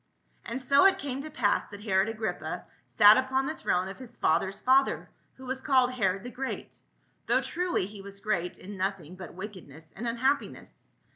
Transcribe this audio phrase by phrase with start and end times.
[0.43, 4.17] And so it came to pass that Herod Agrippa sat upon the throne of his
[4.17, 6.79] father's father, who was called Herod the Great,
[7.27, 10.89] though truly he was great m noth ing but wickedness and unhappiness.